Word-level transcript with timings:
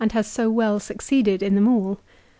Las 0.15 0.27
so 0.27 0.49
well 0.49 0.79
succeeded 0.79 1.43
in 1.43 1.53
them 1.53 1.67
all? 1.67 1.99